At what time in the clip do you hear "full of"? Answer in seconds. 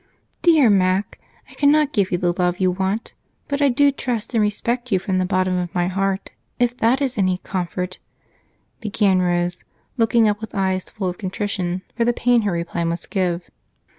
10.85-11.19